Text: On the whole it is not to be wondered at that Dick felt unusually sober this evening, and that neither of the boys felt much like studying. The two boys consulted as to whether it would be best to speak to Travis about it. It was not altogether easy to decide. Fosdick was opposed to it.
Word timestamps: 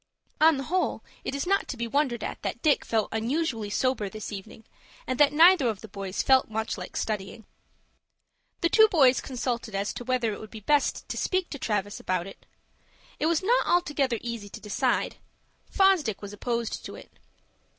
On 0.39 0.57
the 0.57 0.63
whole 0.63 1.03
it 1.23 1.35
is 1.35 1.45
not 1.45 1.67
to 1.67 1.77
be 1.77 1.85
wondered 1.85 2.23
at 2.23 2.41
that 2.41 2.63
Dick 2.63 2.83
felt 2.85 3.09
unusually 3.11 3.69
sober 3.69 4.09
this 4.09 4.31
evening, 4.31 4.63
and 5.05 5.19
that 5.19 5.31
neither 5.31 5.69
of 5.69 5.81
the 5.81 5.87
boys 5.87 6.23
felt 6.23 6.49
much 6.49 6.75
like 6.75 6.97
studying. 6.97 7.45
The 8.61 8.69
two 8.69 8.87
boys 8.87 9.21
consulted 9.21 9.75
as 9.75 9.93
to 9.93 10.03
whether 10.03 10.33
it 10.33 10.39
would 10.39 10.49
be 10.49 10.59
best 10.61 11.07
to 11.07 11.17
speak 11.17 11.51
to 11.51 11.59
Travis 11.59 11.99
about 11.99 12.25
it. 12.25 12.47
It 13.19 13.27
was 13.27 13.43
not 13.43 13.67
altogether 13.67 14.17
easy 14.21 14.49
to 14.49 14.59
decide. 14.59 15.17
Fosdick 15.69 16.23
was 16.23 16.33
opposed 16.33 16.83
to 16.85 16.95
it. 16.95 17.19